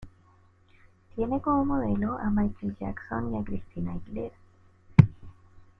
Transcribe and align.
Tiene 1.15 1.39
como 1.41 1.63
modelo 1.63 2.17
a 2.17 2.31
Michael 2.31 2.75
Jackson 2.79 3.35
y 3.35 3.37
a 3.37 3.43
Christina 3.43 3.91
Aguilera. 3.91 4.33